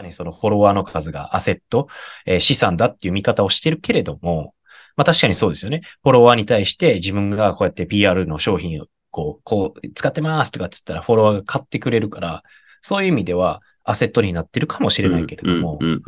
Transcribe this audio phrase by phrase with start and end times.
[0.00, 1.88] かにそのフォロワーの数がアセット、
[2.26, 4.54] えー資産だっていう見方をしてるけれども、
[4.96, 5.82] まあ確かにそうですよね。
[6.02, 12.42] フォロワーに対して自分がこうやって PR の商品をこう、こう、使ってますとかっつったらフォロワーが買ってくれるから、
[12.82, 16.02] そういう意味ではアセットになってるかもしれないけれども、うんうん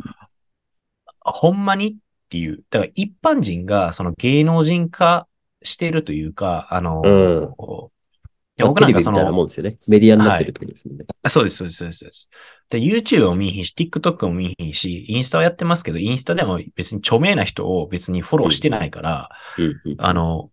[1.23, 1.95] ほんまにっ
[2.29, 2.63] ていう。
[2.71, 5.27] だから一般人がその芸能人化
[5.61, 7.91] してるというか、あの、うんい
[8.61, 9.77] や僕まあテレビみたいななんかその、もんですよね。
[9.87, 11.05] メディアになってるってことですもんね。
[11.21, 12.29] あそうです、そうです、そうですそうです。
[12.69, 20.51] で、YouTube も見えひんし、TikTok も見えひんし、インスタはやってますけど、インスタでも別に著名な人を別にフォローしてないから、うんうんあの、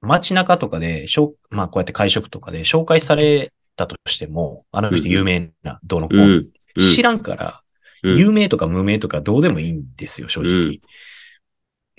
[0.00, 7.62] 街中とかで、しょうまあこうやって会食とかで紹介されたとしても、あの人有名な、どうのこうの、うんうん知らんから、
[8.04, 10.52] うん有名とか無名とかどうでもいいんですよ、正直。
[10.52, 10.80] うん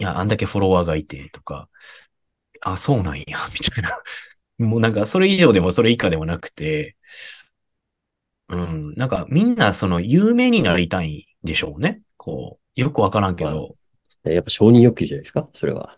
[0.02, 1.70] いや、あんだけフォロワーがいてとか、
[2.62, 3.90] あ、そうなんや、みたいな。
[4.61, 6.95] もうなんか、それ以上でもそれ以下でもなくて、
[8.49, 12.01] うん、なんかみんなその有名になりたいんでしょうね。
[12.17, 13.75] こう、よくわからんけど、
[14.23, 15.49] やっぱ承認欲求じゃないですか？
[15.53, 15.98] それは。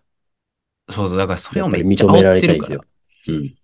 [0.90, 3.36] そうそう、だからそれをめっちゃり認めら煽ってるかられたいんですよ、。
[3.36, 3.56] うん。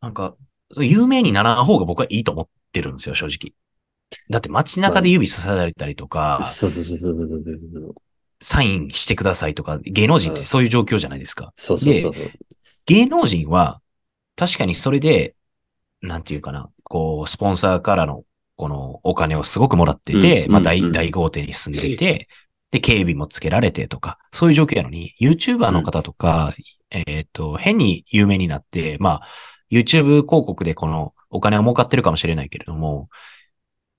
[0.00, 0.36] なんか、
[0.78, 3.52] 有名にならん方が僕はいいと思ってるんですよ、正直。
[4.30, 7.94] だって街中で指さされたりとか、そうそうそうそうそうそう。
[8.40, 11.52] サインしてくださいとか、芸能人ってそういう状況じゃないですか。
[11.56, 12.30] そうそうそうそう。
[12.86, 13.81] 芸能人は、
[14.36, 15.34] 確かにそれで、
[16.00, 18.24] なんていうかな、こう、スポンサーからの、
[18.56, 22.28] このお金をすごくもらってて、まあ大、うんうんうん大豪邸に住んでて、
[22.70, 26.54] で、警備もつけられてとか、そういう状況やのに、YouTuber の方とか、
[26.90, 29.28] えっ、と、変に有名になって、まあ、
[29.70, 33.08] YouTube 広告でこのお金は儲かってるかもしれないけれども、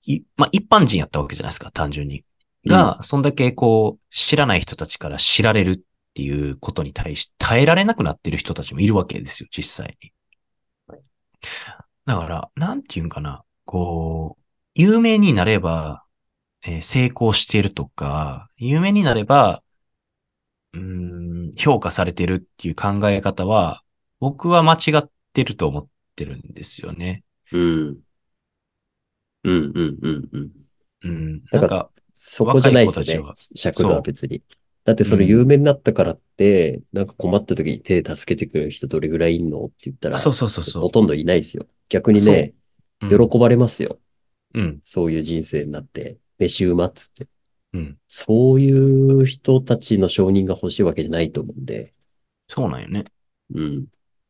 [0.04, 2.24] いまあ、一般人やったわけじゃないですか、単純に。
[2.66, 5.78] が、そんだけこう、知らない人たちから知られるっ
[6.14, 10.12] ていうことに対し、耐えられなくなってる人たちもいるわけですよ、実際に。
[12.06, 14.42] だから、なんていうんかな、こう、
[14.74, 16.04] 有名になれば、
[16.64, 19.62] えー成功してるとか、有名になれば、
[20.72, 20.80] うー
[21.50, 23.82] ん、評価されてるっていう考え方は、
[24.20, 27.24] 僕は間違ってると思ってるんですよね。
[27.52, 28.04] うん。
[29.44, 30.50] うんうんうんうん。
[31.02, 31.44] うん。
[31.50, 33.26] なんんか、そこじゃないですよね。
[33.54, 34.42] 尺度は別に。
[34.84, 39.64] だってそれ有名になったからって、なんか困った時に手助けてくれる人どれぐらいいんの？
[39.64, 41.66] って言ったら、あそうそうそうそうほとんどいないですよ。
[41.88, 42.64] 逆にね、うん
[43.28, 43.98] 喜ばれますよ。
[44.54, 44.80] うん。
[44.84, 47.26] そういう人生になって、飯うまっつって。
[47.74, 47.98] うん。
[48.08, 51.92] そういう人たちの承認が欲しいわけじゃないと思うんで、
[52.48, 53.04] そうなんよね。
[53.52, 53.86] うん。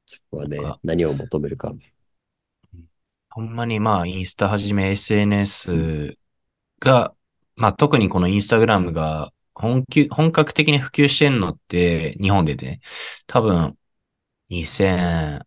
[0.07, 1.73] そこはね何を求めるか。
[3.31, 6.17] ほんまにまあ、インスタはじめ SNS
[6.81, 7.13] が、
[7.57, 12.81] まあ特にこのインスタグラムが本気本格的に普及してんのって、日本でね、
[13.27, 13.77] 多分、
[14.51, 15.45] 2014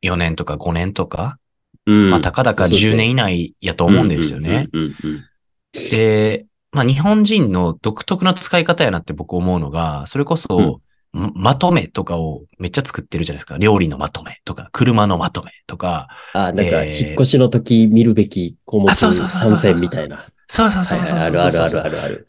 [0.00, 1.38] 年とか5年とか、
[1.86, 2.10] うん。
[2.10, 4.68] まあ、たかだかそうですね10年以内やと思うんですよね。
[4.72, 5.24] うんうんうん
[5.72, 10.80] で、まあ、日本人の独特な使い方やなって僕思うのが、それこそ、
[11.12, 13.56] ままとめとかをめっちゃ作ってるじゃないですか。
[13.56, 16.08] 料理のまとめとか、車のまとめとか。
[16.34, 20.26] あ、なんか、えー引っ越しの時見るべき項目参戦みたいな。
[20.48, 22.28] そうそうそうそうあるあるあるあるある。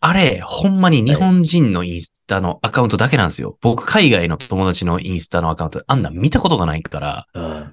[0.00, 3.58] あれ、ほんまに日本人のインスタのアカウントだけなんですよ。
[3.60, 7.26] 僕、海外の友達のインスタのアカウント、あんなん見たことがないから。
[7.32, 7.72] あ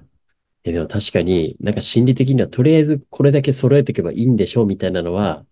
[0.64, 5.44] えでも確かに、なんか心理的にはとりあえずこれだけ揃えていけばいいんでしょうみたいなのは、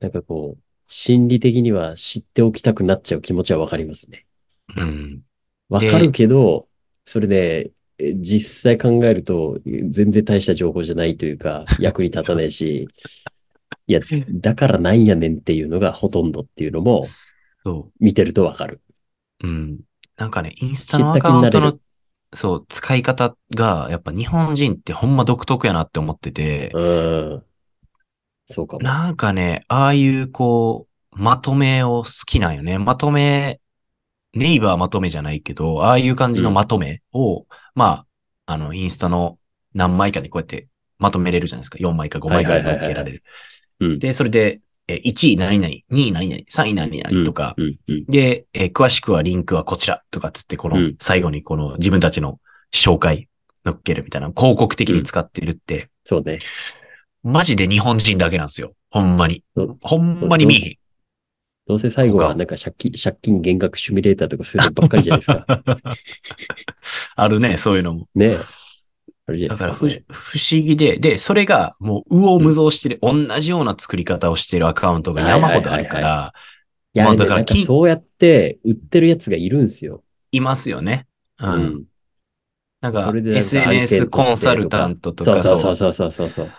[0.00, 4.24] なんかこう、心理的には知っておきたくなっちゃう気持ちはわかりますね。
[4.76, 5.22] うん。
[5.68, 6.68] わかるけど、
[7.04, 12.88] それで、え実際考えると、全然大した情報じゃないというか、役に立たないし、
[13.86, 14.00] いや、
[14.30, 17.02] だからなんやねんっていうのがほとんどっていうのも、
[17.64, 18.80] そ見てるとわかる。
[19.42, 19.46] う。
[19.46, 19.80] うん。
[20.16, 21.78] なんかね、インスタのアカウントの
[22.32, 27.44] そう、使い方が、やっぱ日本人ってほんま独特やなって思ってて、うん。
[28.46, 28.82] そうかも。
[28.82, 32.78] なんかね、ああいうこう、まとめを好きなんよね。
[32.78, 33.60] まとめ、
[34.34, 38.04] ネイバーまとめじゃないけど、ああいう感じのまとめを、ま
[38.46, 39.38] あ、あの、インスタの
[39.74, 41.78] 何枚かにこうやってまとめれるじゃないですか。
[41.78, 43.22] 4枚か5枚かで乗っけられる。
[43.80, 43.98] うん。
[43.98, 47.56] で、それで、え1位何々、2位何々、3位何々とか。
[48.08, 52.38] で、えー詳しくはリンクはこちらとかつって、このうん最後にこの自分たちの
[52.72, 53.28] 紹介
[53.64, 56.38] 乗っけるみたいな、広告的に使ってるって、そうね。
[57.22, 58.74] マジで日本人だけなんですよ。
[58.90, 59.42] ほんまに。
[59.82, 60.76] ほんまに見えへん。
[61.66, 65.46] どうせ最後はなんか借金、借金減額シミュレーターとかそういうのばっかりじゃないですか。
[67.16, 68.08] あるね、そういうのも。
[68.14, 68.38] ねえ。
[69.26, 69.72] あるじゃなだから。
[69.74, 76.32] 不不思議で、で、それがもう、右往無造してる、同じような作り方をしてるアカウントが山ほどあるかはいら、
[76.94, 80.02] いや、まあだからきそうやって売ってるやつがいるんですよ。
[80.32, 81.06] いますよね。
[81.38, 81.52] うん。
[81.52, 81.84] うん。
[82.80, 86.50] なんか SNS てコンサルタントとか、そうそうそそううそうそうそう。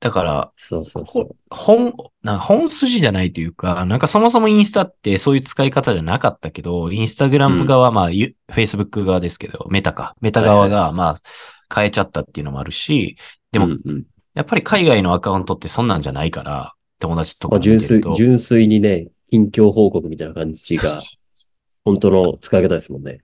[0.00, 1.36] だから、そうそうそう。
[1.50, 10.14] ほ本、なんか本筋じゃないというか、なんかそもそもインスタってそういう使い方じゃなかったけど、インスタグラム側、まあ、ユ Facebook 側ですけど、メタか。
[10.20, 11.16] メタ側が、まあ、
[11.74, 13.16] 変えちゃったっていうのもあるし、
[13.52, 14.04] でもうんうん
[14.34, 20.98] やっぱり海外のアカウントってそんなんじゃないから、友達とかまあ、純粋純粋にね、近況報告みたいな感じが、
[21.84, 23.20] 本当の使い方ですもんね。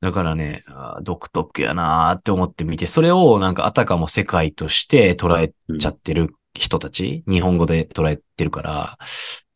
[0.00, 0.64] だからね、
[1.02, 8.98] 独特やなーって思ってみて、それをなんかあたかも世界として捉えうんちゃってる人たち、日本語で捉えてるから、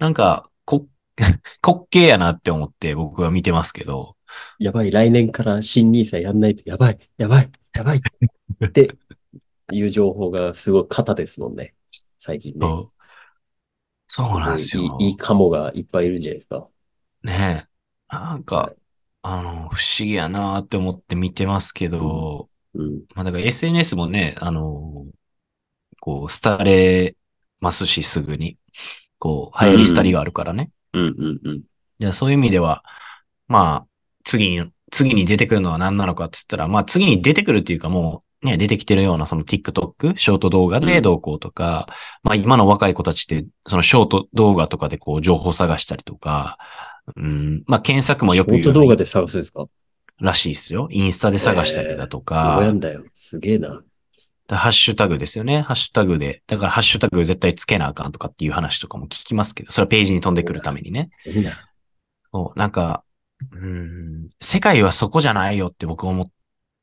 [0.00, 0.88] なんか、こ、
[1.62, 4.16] 滑稽やなって思って僕は見てますけど、
[4.58, 8.96] やばい、来年から新ニーサやんないと、やばい、やばい、やばいって
[9.72, 11.74] いう情報がすごい肩ですもんね。
[12.18, 12.66] 最近ね。
[14.06, 14.88] そうなんですよ。
[14.88, 16.68] ごいいいいいカモがいっぱいいるんじゃないですか。
[17.22, 17.68] ね
[18.10, 18.14] え。
[18.14, 18.76] なんか、はい
[19.22, 23.02] あの、不思議やなーって思って見てますけど、うん。
[23.14, 25.06] まあだから SNS もね、あの、
[26.00, 27.16] こう、廃れ
[27.60, 28.56] ますし、すぐに。
[29.18, 30.70] こう、流行り廃りがあるからね。
[30.92, 31.56] うん、うん、うん。
[31.58, 31.64] い
[31.98, 32.84] や、そういう意味では、
[33.48, 33.87] まあ、
[34.28, 41.88] 次に、次に出てくるのは何なのかって言ったら、まあ次に出てくるっていうかもう、ね、出てきてるようなその TikTok、ショート動画でどうこうとか、
[42.22, 46.58] まあ今の若い子たちって、そのショート動画とかでこう情報探したりとか、
[47.16, 49.64] うん、まあ検索もよくショート動画で探すんですか？
[50.20, 50.88] らしいですよ。
[50.90, 52.34] インスタで探したりだとど
[52.68, 53.04] うんだよ。
[53.14, 53.82] すげえな。
[54.48, 55.60] だハッシュタグですよね。
[55.60, 56.42] ハッシュタグで。
[56.46, 61.10] だからハッシュタグ絶対つけなあかんとかっていう話とかも聞きますけど、それはページに飛んでくるためにね。
[62.32, 63.04] そうなんか、
[63.52, 66.26] うん、世界はそこじゃないよって僕は思っ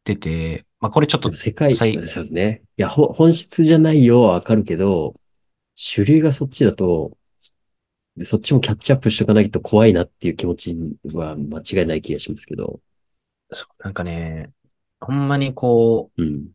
[0.03, 2.63] てて、まあこれちょっと、世界、ですね。
[2.77, 5.15] いや、ほ本質じゃないよはわかるけど、
[5.73, 7.17] 主流がそっちだと、
[8.15, 10.77] でそっちもキャッチアップしとかないと怖いなっていう気持ち
[11.13, 12.79] は間違いない気がしますけど。
[13.51, 14.51] そうなんかね、
[15.01, 16.47] ほんまにこう、うん。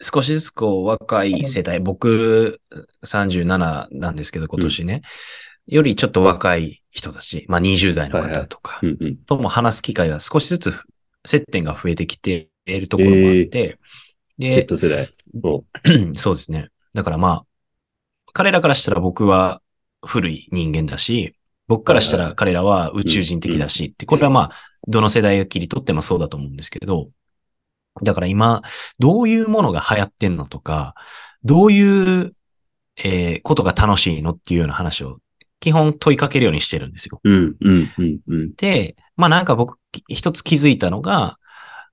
[0.00, 2.60] 少しずつこう若い世代、僕
[3.04, 5.02] 37なんですけど今年ね、
[5.66, 8.80] よりちょっと若い人たち、まあ20代の方とか。
[9.26, 10.74] とも話す機会が少しずつ
[11.24, 13.78] 接点が増えてきているところもあって、
[14.36, 15.14] で、Z 世代。
[15.42, 15.64] も
[16.14, 16.68] そうですね。
[16.94, 17.46] だからまあ、
[18.32, 19.62] 彼らからしたら僕は
[20.04, 21.36] 古い人間だし、
[21.68, 24.52] 僕からしたら彼らは宇宙人的だしって、これはまあ、
[24.86, 27.10] どの世代を切り取ってもそうだと思うんですけど、
[28.02, 28.62] だから今、
[28.98, 30.94] どういうものが流行ってんのとか、
[31.44, 32.32] どういう、
[32.96, 35.20] えーことが楽しいのっていうような話を
[35.60, 37.20] 基本問いかけるようにしてるんですよ。
[37.22, 38.54] う、うん、うん、うん、うん。
[38.54, 41.38] で、まあなんか僕き一つ気づいたのが、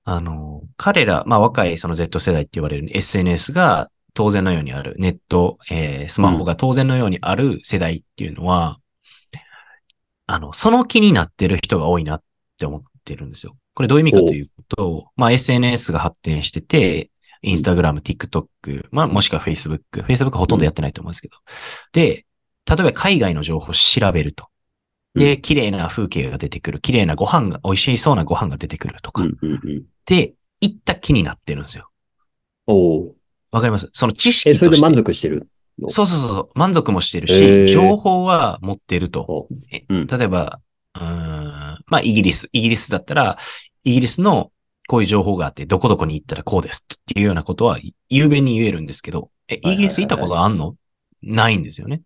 [0.04, 8.78] あの、彼ら、まあ若いその Z 世代って言われる SNS が当然のようにある、ネット、えースマホが当然のようにある世代っていうのは、
[10.26, 12.22] あの、その気になってる人が多いなっ
[12.58, 13.56] て思ってるんですよ。
[13.74, 17.10] これどういう意味かというと、まあ SNS が発展してて、
[17.42, 21.36] インスタグラム、TikTok、まあもしくは Facebook、Facebook はほとんどやってないと思うんですけど。
[21.92, 22.25] で、
[22.68, 24.48] 例えば海外の情報を調べると。
[25.14, 26.80] うで、綺麗な風景が出てくる。
[26.80, 29.22] 綺麗なご飯が、美味しそうなご飯が出てくるとか。
[29.22, 29.84] うん、うん、うん。
[30.04, 31.88] で、行った気になってるんですよ。
[32.66, 33.14] おお。
[33.50, 33.88] わかります？
[33.92, 34.66] その知識え、として。
[34.66, 35.48] それで満足してる
[35.78, 35.88] の？
[35.88, 36.58] そうそうそう。
[36.58, 39.48] 満足もしてるし、情報は持ってると。
[39.70, 39.86] 例
[40.20, 40.60] えば、
[40.94, 42.48] うーん、まあ、イギリス。
[42.52, 43.38] イギリスだったら、
[43.84, 44.50] イギリスの
[44.88, 47.78] こういう情報があって、どこどこに行ったらこうですっていうようなことは、
[48.10, 50.76] 雄弁に言えるんですけど、え、イギリス行ったことあんの？
[51.26, 52.02] ないんですよね。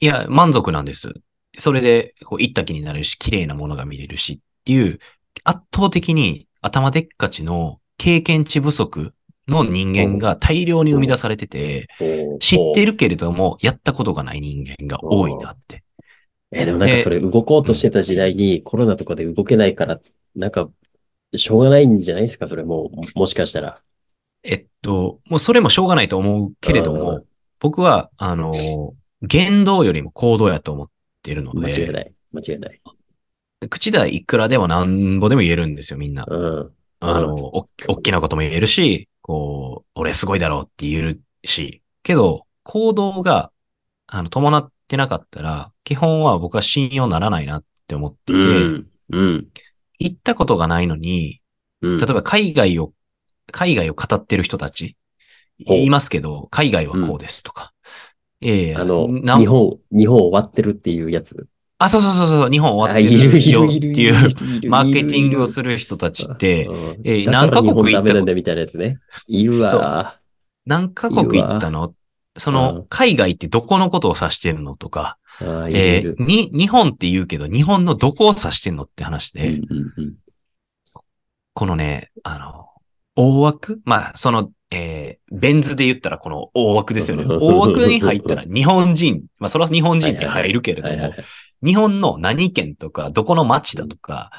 [0.00, 1.12] いや、満足なんです。
[1.58, 4.98] それで、こう、行った気になるし、綺麗なものが見れるしっていう、
[5.44, 9.12] 圧倒的に頭でっかちの経験値不足
[9.48, 15.82] の人間が大量に生み出されてて、お知ってるけれども、やったことがない人間が多いなって。
[16.52, 20.00] え、でもなんかそれ動こうとしてた時代にコロナとかで動けないから、
[20.34, 20.68] なんか、
[21.34, 23.80] しょうがないんじゃないですか、それもう、もしかしたら。
[24.42, 27.24] えっと、もうそれもしょうがないと思うけれどうも、
[27.62, 28.52] 僕は、あの、
[29.22, 30.90] 言動よりも行動やと思っ
[31.22, 32.12] てるので、間違いない。
[32.32, 32.80] 間違いない。
[33.70, 36.26] 口ではいくらでも何ぼでも言えるんですよ、みんな。
[36.28, 36.72] うん。
[36.98, 43.52] あの、お大きなことも言えるし、こう、俺すごいだろうって言えるし、けど、行動が、
[44.08, 48.86] あの、伴ってなかったら、基本は僕は信用ならないなって思ってて、うん。
[49.10, 49.48] うん。
[50.00, 51.40] 行ったことがないのに、
[51.80, 51.98] うん。
[51.98, 52.92] 例えば海外を、
[53.52, 54.96] 海外を語ってる人たち、
[55.66, 57.72] 言いますけど、海外はこうですとか。
[58.40, 61.46] ええあの、日本、日本終わってるっていうやつ。
[61.78, 67.00] あ、そうそうそうそう、日本終わあ、っている、よっていう、マーケティングをするる人たちって、うん。
[67.04, 68.98] えー何カ国行ったダメなんだみたいなやつね。
[69.28, 70.20] いるわ。
[70.64, 71.94] 何カ国行ったの？
[72.38, 80.14] そうのん、海外ってどこのことを指してるのとか、えるーに、日本って言うけど、日本のどこを指してんのって話で、うんうんうん。
[81.52, 82.68] このね、あの、
[83.16, 83.82] 大枠？
[83.84, 87.24] まあ、その、えー、ベン図で言ったらこの大枠ですよね。
[87.26, 91.12] 大枠に入ったら日本人、 まあそれは日本人って入るけれども
[91.62, 94.30] 日本の何県とか、どこの町だとか、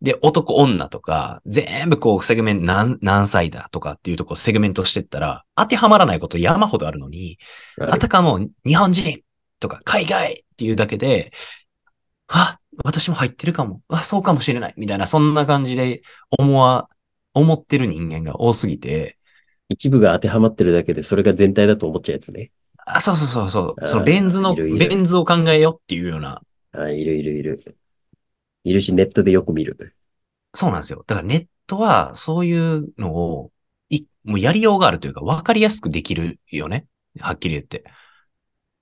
[0.00, 7.38] で、男、女とか、全部こう、セグメント、何、何歳だとかっていうとこをセグメントしてったら、当てはまらないこと山ほどあるのに、
[7.80, 9.20] あたかも日本人
[9.60, 11.32] とか海外っていうだけで、
[12.28, 13.80] あ、私も入ってるかも。
[13.88, 14.74] あ、そうかもしれない。
[14.76, 16.88] みたいな、そんな感じで思わ、
[17.32, 19.18] 思ってる人間が多すぎて、
[19.68, 22.52] 一部が当てはまってるだけで、それが全体だと思っちゃうやつね。
[22.86, 26.42] あ、そうそうそうそう、そのベン図の、いるいるベン図を考えようっていうような、
[26.72, 27.76] あ、いるいるいる。
[28.64, 29.94] いるし、ネットでよく見る。
[30.54, 31.04] そうなんですよ。
[31.06, 33.50] だからネットはそういうのを、
[33.90, 36.86] い、もうやりようがあるというか、わかりやすくできるよね。
[37.20, 37.84] はっきり言って。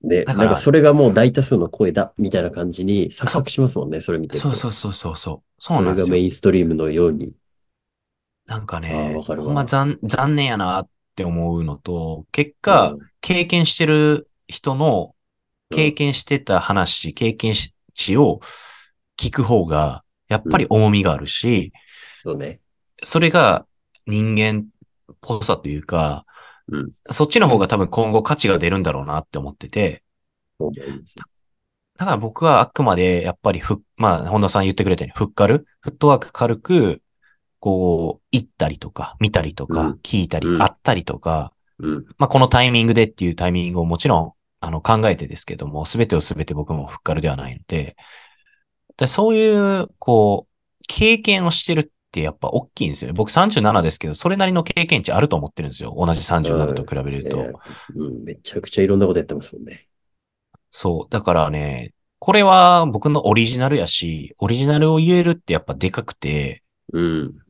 [0.03, 4.53] で、なんかそれがもう大多数の声だ、みたいな感じに錯覚しますもんね、それ見てると。
[4.53, 5.73] そうそうそうそうそう。
[5.73, 6.17] なんそれがメですよ。
[6.17, 7.33] インストリームのように。
[8.53, 9.47] なんかね、わかるわ。
[9.47, 12.99] ほんま残残念やなって思うのと、結果、うん。
[13.23, 15.15] 経験してる人の、
[15.71, 18.41] 経験してた話、経験し値を
[19.17, 21.73] 聞く方が、やっぱり重みがあるし、
[22.23, 22.61] そうね。
[23.03, 23.65] それが
[24.07, 24.67] 人間
[25.13, 26.27] っぽさというか、
[26.69, 26.91] うん。
[27.11, 30.03] そっちの方が多分今後価値が出るんだろうなって思ってて、
[30.61, 30.73] そう
[31.97, 35.67] だから僕はあくまでやっぱりふ、まあ、本田さん言ってくれたように、ふっかる？
[35.81, 37.01] フットワーク軽く、
[37.63, 42.05] こう、行ったりとか、見たりとかうん、聞いたり、うん会ったりとか、うん。
[42.19, 47.95] まあ、このタイミングでっていうタイミングをもちろん、あの、考えてですけども、すべてをすべて僕もフッカルではないので、
[48.97, 53.15] でそういう、こう、経験をしてるってやっぱ大きいんですよね。
[53.15, 55.95] 僕37ですけど、それなりの経験値あると思ってるんですよ。
[55.97, 57.39] 同じ37と比べると。
[57.39, 57.53] えー
[57.95, 59.87] うん、めちゃくちゃいろんなことやってますもんね。
[60.73, 61.13] そう。
[61.13, 67.42] だからね、これは僕のオリジナルやし、オリジナルを言えるってやっぱでかくて、うん。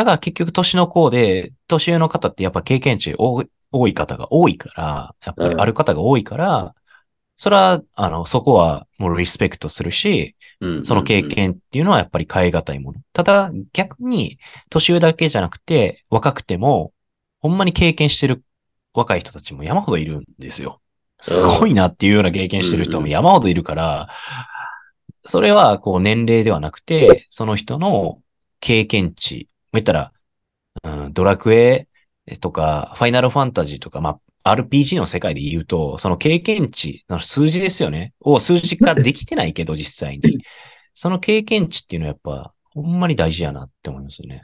[0.00, 6.74] だから結局年の子で、年上の方ってやっぱ経験値多い多い方が多いから、やっぱりある方が多いから、
[7.36, 10.84] それは、あの、そこはもうリスペクトするし、うん。
[10.84, 13.00] その経験っていうのはやっぱり変え難いもの。
[13.14, 14.38] ただ、逆に、
[14.68, 16.92] 年上だけじゃなくて、若くても、
[17.40, 18.44] ほんまに経験してる
[18.92, 20.80] 若い人たちも山ほどいるんですよ。
[21.22, 24.08] すごいなっていうような経験してる人も山ほどいるから、
[25.24, 28.18] それは、こう、年齢ではなくて、その人の
[28.60, 29.48] 経験値。
[29.74, 30.12] 言ったら、
[30.84, 31.88] うん、ドラクエ
[32.40, 38.14] とか、ファイナルファンタジーとか、まあ、RPG の世界で言うと、その経験値の数字ですよね。
[38.20, 40.38] を数字化できてないけど、 実際に。
[40.94, 44.42] その経験値っていうのはやっぱ、ほんまに大事やなって思いますよね。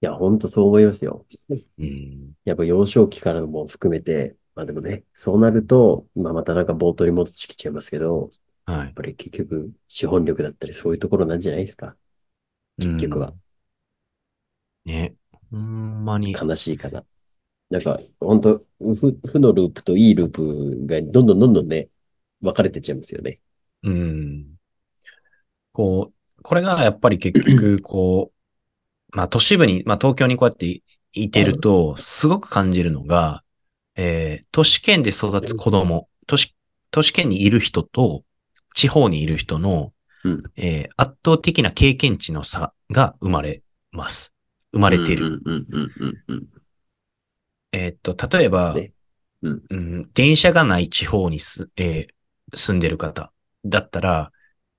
[0.00, 1.24] いや、ほんとそう思いますよ。
[1.48, 2.32] うん。
[2.44, 8.30] やっぱ幼少期からのも含めて、まあでもね、そうなると、まあまたなんか冒頭に戻ってきちゃいますけど、
[8.66, 8.92] はいやっ。
[8.92, 11.96] ぱり結局資本力だったりそういうところなんじゃないですか。
[12.78, 13.34] 結局は。
[14.84, 15.14] ね。
[15.50, 16.32] ほんまに。
[16.32, 17.04] 悲しいかな。
[17.70, 21.88] なんか、本当負、負のループといいループがどんどんどんどんね、
[22.40, 23.40] 分かれてっちゃいますよね。
[23.82, 24.58] うん。
[25.72, 28.32] こう、これがやっぱり結局、 こ
[29.12, 30.82] う、まあ都市部に、まあ東京にこうやってい
[31.14, 33.44] いてると、すごく感じるのが、
[33.96, 36.56] えー都市圏で育つ子供、都市、
[36.92, 38.24] 都市圏にいる人と、
[38.74, 39.93] 地方にいる人の、
[40.24, 43.62] うんえー圧倒的な経験値の差が生まれ
[43.92, 44.34] ます。
[44.72, 45.26] 生まれてる。
[45.26, 46.46] うんうんうんうんうん。
[47.72, 48.80] えーっと、例えば、そ
[49.42, 52.14] うん、電車がない地方にす、えー
[52.56, 53.32] 住んでる方
[53.64, 54.30] だったら、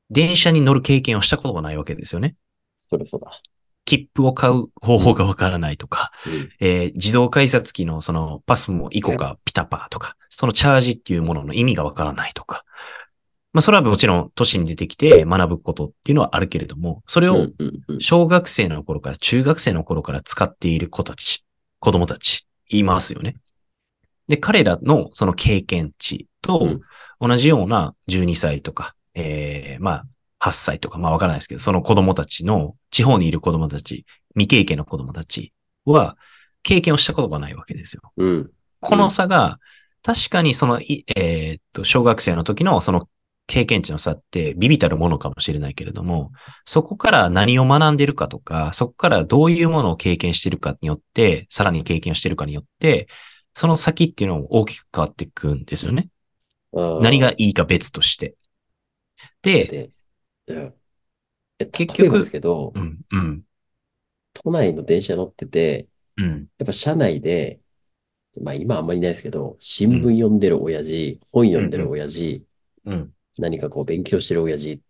[0.09, 2.35] 電車に乗る経験をしたことがないわけですよね。
[2.77, 3.41] それそうだ。
[3.85, 12.63] 切符を買う方法がわからないとか、うんえー自動改札機のそのパスもイコかピタパーとか、そのチャージっていうものの意味がわからないとか。
[13.55, 17.47] まあそれはもちろん都市に出てきて学ぶことっていうのはあるけれども、それを
[17.99, 21.45] 小学生の頃から中学生の頃から使っている子たち、
[21.79, 23.37] 子供たち、いますよね。
[24.27, 26.81] で、彼らのその経験値とうん
[27.21, 30.03] 同じような12歳とか、えー、ま
[30.39, 35.53] あ、8歳とか、まあわからないですけど、その子供たちの、地方にいる子供たち、未経験の子供たち
[35.85, 36.17] は、
[36.61, 38.01] 経験をしたことがないわけですよ。
[38.17, 38.51] うん。
[38.81, 39.59] この差が、
[40.03, 43.07] 確かにその、いえーっと、小学生の時のその
[43.47, 46.31] 経験値の差ってビビたるものかもしれないけれども、
[46.65, 53.07] そこから何を学んでるかとか、そこからどういうものを経験してるかによって、さらに経験をしてるかによって、
[53.53, 56.09] その先っていうのも大きく変わっていくんですよね。
[56.73, 58.35] 何がいいか別として。
[59.41, 59.91] で、で、
[60.47, 60.73] うん
[61.59, 63.43] え結局ですけどう、ん、うん、
[64.33, 65.87] 都内の電車乗ってて、
[66.17, 67.59] うん、やっぱ車内で、
[68.41, 72.45] まあ今あんまりいないですけど、新聞読んでる親父、本読んでる親父、
[72.85, 74.81] うん、何かこう勉強してる親父、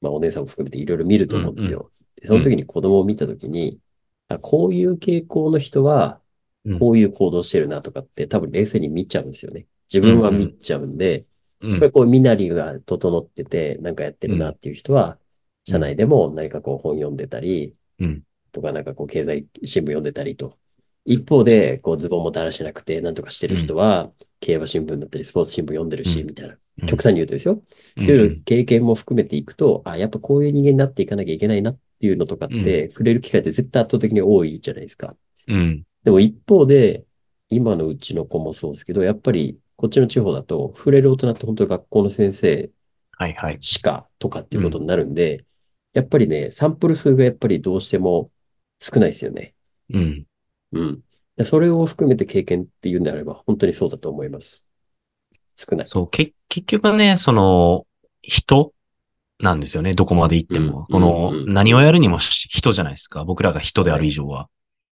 [0.00, 1.90] まあお姉さんも含めていろいろ見ると思うんですよ。
[2.16, 3.80] でその時に子供を見た時に、
[4.28, 6.20] あこういう傾向の人は
[6.64, 9.66] うんこういう行動してるなとかって多分冷静に見ちゃうんですよね。
[9.92, 15.18] 自分は見ちゃうんで、うんやっぱりこう身なりが整ってて、なんかやってるなっていう人は、
[15.64, 18.22] 社内でも何かこう本読んでたり、うん。
[18.52, 20.56] とかなんかこう経済新聞読んでたりと。
[21.04, 26.56] 一方で、こうズボンもだらしなくて、なんとかしてる人は、競馬新聞だったり、スポーツ新聞読んでるし、うんみたいな。
[26.80, 27.62] うん極端に言うとですよ。
[27.96, 35.16] うんっていう経験も含めていくと、あ、やっぱこういう人間になっていかなきゃいけないなっていうのとかって、触れる機会って絶対圧倒的に多いじゃないですか。
[35.48, 35.82] うん。
[36.04, 37.04] でも一方で、
[37.48, 42.70] 今のうちの子もそうですけど、やっぱりこっちの地方だと、触れる大人って本当に学校の先生
[43.18, 43.56] はいはい。
[43.60, 45.44] しかとかっていうことになるんで、
[45.92, 48.30] やっぱりね、サンプル数がやっぱりどうしても
[48.80, 49.54] 少ないですよね。
[49.90, 50.26] うん。
[50.72, 51.00] うん。
[51.36, 54.67] でそれを含めて経験っていうんであれば、本当にそうだと思います。
[55.58, 55.86] 少ない。
[55.86, 57.84] そう、け、結局ね、その、
[58.22, 58.72] 人
[59.40, 59.94] なんですよね。
[59.94, 60.80] どこまで行っても。
[60.80, 63.24] うんこのうんう、ん何をやるにもし人じゃないですか。
[63.24, 64.48] 僕らが人である以上は。